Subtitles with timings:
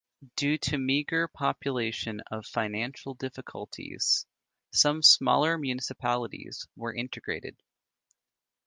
[0.35, 4.25] Due to meager population of financial difficulties,
[4.71, 7.61] some smaller municipalities were integrated.